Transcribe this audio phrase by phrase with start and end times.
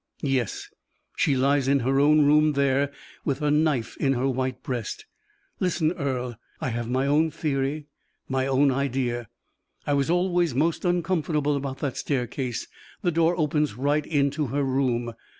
[0.23, 0.67] "Yes;
[1.15, 2.91] she lies in her own room there,
[3.23, 5.05] with a knife in her white breast.
[5.59, 7.85] Listen, Earle: I have my own theory,
[8.27, 9.27] my own idea.
[9.85, 12.65] I was always most uncomfortable about that staircase;
[13.03, 15.13] the door opens right into her room.